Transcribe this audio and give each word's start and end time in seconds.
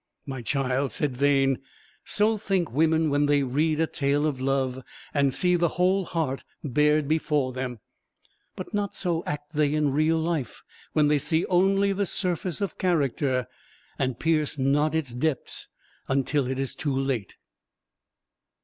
"My 0.25 0.41
child," 0.41 0.91
said 0.91 1.15
Vane, 1.15 1.59
"so 2.03 2.35
think 2.35 2.71
women 2.71 3.11
when 3.11 3.27
they 3.27 3.43
read 3.43 3.79
a 3.79 3.85
tale 3.85 4.25
of 4.25 4.41
love, 4.41 4.83
and 5.13 5.31
see 5.31 5.55
the 5.55 5.67
whole 5.77 6.05
heart 6.05 6.43
bared 6.63 7.07
before 7.07 7.53
them; 7.53 7.77
but 8.55 8.73
not 8.73 8.95
so 8.95 9.23
act 9.27 9.53
they 9.53 9.75
in 9.75 9.91
real 9.91 10.17
life 10.17 10.63
when 10.93 11.07
they 11.07 11.19
see 11.19 11.45
only 11.45 11.93
the 11.93 12.07
surface 12.07 12.61
of 12.61 12.79
character, 12.79 13.45
and 13.99 14.17
pierce 14.19 14.57
not 14.57 14.95
its 14.95 15.13
depths 15.13 15.69
until 16.07 16.47
it 16.47 16.57
is 16.57 16.73
too 16.73 16.95
late!" 16.97 17.35